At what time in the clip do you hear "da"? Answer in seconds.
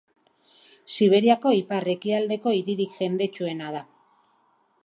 3.77-3.87